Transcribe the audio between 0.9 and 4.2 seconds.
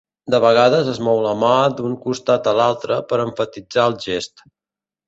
es mou la mà d'un costat a l'altre per emfatitzar el